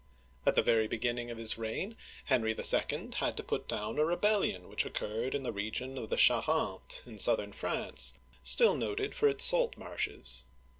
At 0.47 0.55
the 0.55 0.63
very 0.63 0.87
beginning 0.87 1.29
of 1.29 1.37
his 1.37 1.59
reign 1.59 1.95
Henry 2.25 2.55
II. 2.57 3.11
had 3.17 3.37
to 3.37 3.43
put 3.43 3.67
down 3.67 3.99
a 3.99 4.03
rebellion 4.03 4.67
which 4.67 4.83
occurred 4.83 5.35
in 5.35 5.43
the 5.43 5.51
region 5.53 5.95
of 5.99 6.09
the 6.09 6.15
Cha 6.17 6.41
rente 6.41 6.45
(sha 6.47 6.53
raNt') 6.53 7.05
in 7.07 7.19
southern 7.19 7.51
France, 7.51 8.15
still 8.41 8.75
noted 8.75 9.13
for 9.13 9.27
its 9.29 9.45
salt 9.45 9.77
marshes. 9.77 10.45